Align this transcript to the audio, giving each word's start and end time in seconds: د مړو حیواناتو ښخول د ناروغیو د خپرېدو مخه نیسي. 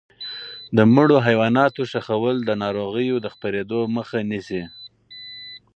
د 0.75 0.79
مړو 0.95 1.17
حیواناتو 1.27 1.81
ښخول 1.91 2.37
د 2.43 2.49
ناروغیو 2.63 3.15
د 3.21 3.27
خپرېدو 3.33 3.79
مخه 3.95 4.19
نیسي. 4.31 4.63